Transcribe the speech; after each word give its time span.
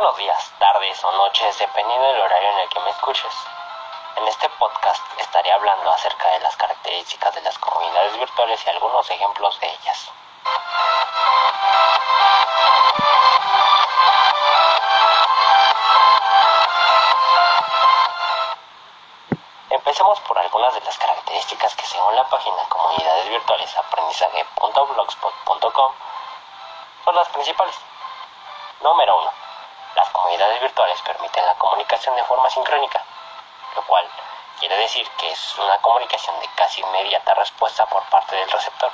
o 0.00 1.12
noches 1.12 1.58
dependiendo 1.58 2.06
del 2.06 2.22
horario 2.22 2.50
en 2.50 2.58
el 2.58 2.68
que 2.68 2.78
me 2.80 2.90
escuches. 2.90 3.34
En 4.16 4.28
este 4.28 4.48
podcast 4.50 5.02
estaré 5.18 5.50
hablando 5.50 5.90
acerca 5.90 6.28
de 6.30 6.38
las 6.40 6.54
características 6.56 7.34
de 7.34 7.40
las 7.42 7.58
comunidades 7.58 8.16
virtuales 8.16 8.64
y 8.64 8.70
algunos 8.70 9.10
ejemplos 9.10 9.58
de 9.58 9.66
ellas. 9.68 10.12
Empecemos 19.70 20.20
por 20.20 20.38
algunas 20.38 20.74
de 20.74 20.80
las 20.80 20.96
características 20.96 21.74
que 21.74 21.86
según 21.86 22.14
la 22.14 22.28
página 22.28 22.62
comunidades 22.68 23.28
virtuales 23.30 23.76
aprendizaje.blogspot.com 23.76 25.92
son 27.04 27.16
las 27.16 27.28
principales. 27.30 27.76
Número 28.80 29.18
1. 29.18 29.47
Comunidades 30.18 30.60
virtuales 30.60 31.00
permiten 31.02 31.46
la 31.46 31.54
comunicación 31.54 32.16
de 32.16 32.24
forma 32.24 32.50
sincrónica, 32.50 33.04
lo 33.76 33.82
cual 33.82 34.04
quiere 34.58 34.76
decir 34.78 35.08
que 35.10 35.30
es 35.30 35.58
una 35.58 35.78
comunicación 35.78 36.40
de 36.40 36.48
casi 36.56 36.80
inmediata 36.80 37.34
respuesta 37.34 37.86
por 37.86 38.02
parte 38.10 38.34
del 38.34 38.50
receptor. 38.50 38.90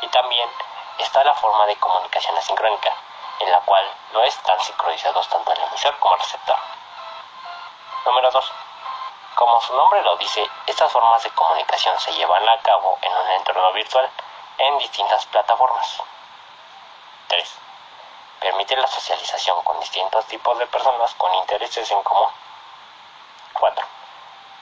Y 0.00 0.08
también 0.08 0.48
está 0.96 1.22
la 1.24 1.34
forma 1.34 1.66
de 1.66 1.76
comunicación 1.76 2.34
asincrónica, 2.38 2.90
en 3.40 3.52
la 3.52 3.60
cual 3.60 3.84
no 4.12 4.22
están 4.22 4.58
sincronizados 4.60 5.28
tanto 5.28 5.52
el 5.52 5.60
emisor 5.60 5.98
como 5.98 6.14
el 6.14 6.20
receptor. 6.22 6.56
Número 8.06 8.30
2. 8.30 8.52
Como 9.34 9.60
su 9.60 9.76
nombre 9.76 10.00
lo 10.00 10.16
dice, 10.16 10.48
estas 10.66 10.90
formas 10.90 11.22
de 11.22 11.30
comunicación 11.32 12.00
se 12.00 12.14
llevan 12.14 12.48
a 12.48 12.58
cabo 12.62 12.98
en 13.02 13.12
un 13.12 13.30
entorno 13.32 13.72
virtual 13.74 14.10
en 14.56 14.78
distintas 14.78 15.26
plataformas. 15.26 16.02
3. 17.28 17.58
Permite 18.40 18.74
la 18.76 18.86
socialización 18.86 19.62
con 19.62 19.78
distintos 19.80 20.24
tipos 20.26 20.58
de 20.58 20.66
personas 20.66 21.14
con 21.14 21.34
intereses 21.34 21.90
en 21.90 22.02
común. 22.02 22.28
4. 23.52 23.86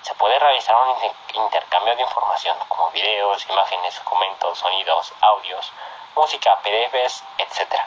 Se 0.03 0.15
puede 0.15 0.39
realizar 0.39 0.75
un 0.75 0.97
intercambio 1.35 1.95
de 1.95 2.03
información 2.03 2.57
como 2.67 2.91
videos, 2.91 3.49
imágenes, 3.49 3.97
documentos, 3.99 4.59
sonidos, 4.59 5.13
audios, 5.21 5.73
música, 6.17 6.59
PDFs, 6.61 7.23
etc. 7.39 7.81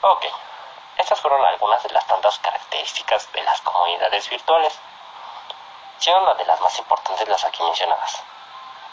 Ok, 0.00 0.24
estas 0.96 1.20
fueron 1.20 1.44
algunas 1.44 1.82
de 1.82 1.90
las 1.90 2.06
tantas 2.06 2.38
características 2.38 3.30
de 3.32 3.42
las 3.42 3.60
comunidades 3.60 4.28
virtuales 4.30 4.78
siendo 5.98 6.22
una 6.22 6.34
de 6.34 6.46
las 6.46 6.60
más 6.60 6.78
importantes 6.78 7.28
las 7.28 7.44
aquí 7.44 7.62
mencionadas. 7.62 8.22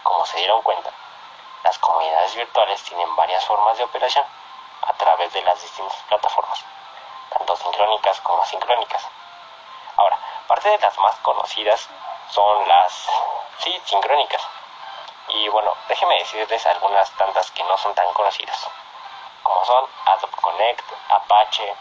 Como 0.04 0.26
se 0.26 0.38
dieron 0.38 0.62
cuenta, 0.62 0.92
las 1.64 1.78
comunidades 1.80 2.36
virtuales 2.36 2.84
tienen 2.84 3.16
varias 3.16 3.46
formas 3.46 3.78
de 3.78 3.84
operación 3.84 4.26
a 4.82 4.94
través 4.94 5.32
de 5.34 5.42
las 5.44 5.62
distintas 5.62 5.98
plataformas, 6.08 6.64
tanto 7.30 7.56
sincrónicas 7.56 8.20
como 8.22 8.42
asincrónicas. 8.42 9.08
Ahora, 9.98 10.18
parte 10.48 10.70
de 10.70 10.80
las 10.80 10.98
más 11.00 11.16
conocidas 11.18 11.90
son 12.30 12.68
las, 12.68 13.10
sí, 13.60 13.82
sincrónicas. 13.86 14.42
Y 15.30 15.48
bueno, 15.50 15.74
déjenme 15.88 16.20
decirles 16.20 16.66
algunas 16.66 17.10
tantas 17.12 17.50
que 17.52 17.64
no 17.64 17.78
son 17.78 17.94
tan 17.96 18.12
conocidas, 18.14 18.70
como 19.44 19.66
son 19.66 19.88
Adobe 20.06 20.36
Connect, 20.42 20.92
Apache, 21.10 21.76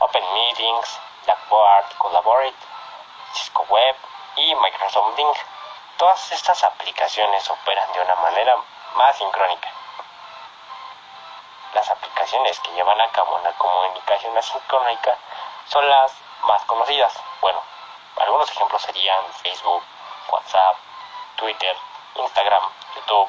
Open 0.00 0.32
Meetings, 0.34 1.00
Blackboard, 1.24 1.96
Collaborate, 1.98 2.56
Cisco 3.32 3.64
Web, 3.68 3.96
y 4.36 4.54
Microsoft 4.54 5.16
Link. 5.16 5.36
Todas 5.96 6.32
estas 6.32 6.62
aplicaciones 6.64 7.48
operan 7.48 7.92
de 7.92 8.00
una 8.00 8.14
manera 8.16 8.56
más 8.96 9.16
sincrónica. 9.16 9.70
Las 11.74 11.90
aplicaciones 11.90 12.58
que 12.60 12.72
llevan 12.72 13.00
a 13.00 13.10
cabo 13.10 13.38
la 13.44 13.52
comunicación 13.52 14.36
asincrónica 14.36 15.18
son 15.66 15.88
las 15.88 16.12
más 16.44 16.64
conocidas. 16.64 17.12
Bueno, 17.40 17.62
algunos 18.16 18.50
ejemplos 18.50 18.82
serían 18.82 19.24
Facebook, 19.42 19.82
WhatsApp, 20.30 20.76
Twitter, 21.36 21.76
Instagram, 22.14 22.62
YouTube, 22.96 23.28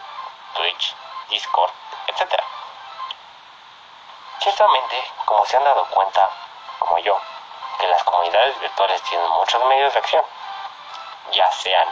Twitch, 0.56 0.96
Discord, 1.30 1.72
etc. 2.08 2.42
Ciertamente, 4.40 5.12
como 5.26 5.46
se 5.46 5.58
han 5.58 5.64
dado 5.64 5.86
cuenta, 5.90 6.30
como 6.80 7.00
yo, 7.00 7.20
que 7.80 7.88
las 7.88 8.04
comunidades 8.04 8.60
virtuales 8.60 9.02
tienen 9.04 9.30
muchos 9.32 9.64
medios 9.66 9.94
de 9.94 10.00
acción 10.00 10.26
ya 11.32 11.52
sean 11.52 11.88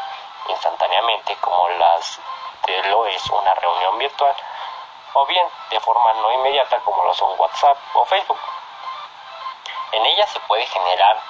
instantáneamente 0.50 1.36
como 1.38 1.70
las 1.70 2.20
de 2.66 2.84
lo 2.84 3.06
es 3.08 3.30
una 3.30 3.54
reunión 3.56 3.98
virtual 3.98 4.36
o 5.14 5.26
bien 5.26 5.48
de 5.70 5.80
forma 5.80 6.14
no 6.14 6.32
inmediata 6.32 6.80
como 6.80 7.04
lo 7.04 7.14
son 7.14 7.40
WhatsApp 7.40 7.78
o 7.94 8.06
Facebook. 8.06 8.40
En 9.92 10.06
ella 10.06 10.28
se 10.28 10.40
puede 10.42 10.66
generar 10.66 11.22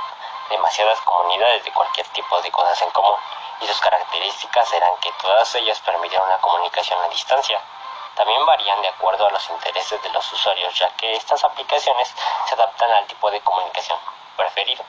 demasiadas 0.50 1.00
comunidades 1.02 1.64
de 1.64 1.72
cualquier 1.72 2.08
tipo 2.10 2.42
de 2.42 2.52
cosas 2.52 2.82
en 2.82 2.92
común 2.92 3.18
y 3.62 3.68
sus 3.68 3.80
características 3.80 4.68
serán 4.70 4.96
que 4.98 5.12
todas 5.22 5.54
ellas 5.56 5.80
permiten 5.82 6.22
una 6.22 6.38
comunicación 6.40 7.02
a 7.02 7.10
distancia. 7.10 7.60
También 8.16 8.46
varían 8.46 8.82
de 8.82 8.90
acuerdo 8.90 9.28
a 9.28 9.32
los 9.32 9.50
intereses 9.50 10.02
de 10.02 10.10
los 10.10 10.32
usuarios 10.32 10.74
ya 10.76 10.90
que 10.96 11.14
estas 11.14 11.44
aplicaciones 11.44 12.14
se 12.46 12.54
adaptan 12.54 12.92
al 12.92 13.08
tipo 13.08 13.30
de 13.32 13.42
comunicación 13.42 14.00
preferido 14.38 14.84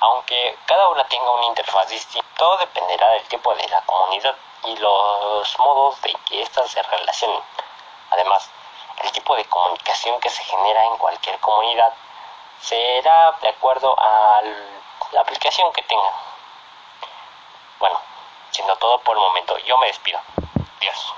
aunque 0.00 0.58
cada 0.66 0.88
una 0.88 1.04
tenga 1.08 1.30
una 1.30 1.46
interfaz 1.46 1.88
distinta, 1.88 2.28
todo 2.36 2.56
dependerá 2.58 3.10
del 3.10 3.26
tipo 3.28 3.54
de 3.54 3.68
la 3.68 3.80
comunidad 3.82 4.34
y 4.64 4.76
los 4.76 5.58
modos 5.58 6.00
de 6.02 6.14
que 6.26 6.42
éstas 6.42 6.70
se 6.70 6.82
relacionen. 6.82 7.42
Además, 8.10 8.50
el 9.02 9.12
tipo 9.12 9.36
de 9.36 9.44
comunicación 9.46 10.18
que 10.20 10.30
se 10.30 10.42
genera 10.44 10.84
en 10.84 10.96
cualquier 10.96 11.38
comunidad 11.40 11.92
será 12.60 13.32
de 13.42 13.48
acuerdo 13.48 13.94
a 13.98 14.40
la 15.12 15.20
aplicación 15.20 15.72
que 15.72 15.82
tengan. 15.82 16.12
Bueno, 17.78 18.00
siendo 18.50 18.76
todo 18.76 18.98
por 19.00 19.16
el 19.16 19.22
momento, 19.22 19.58
yo 19.58 19.76
me 19.78 19.88
despido. 19.88 20.18
Adiós. 20.78 21.14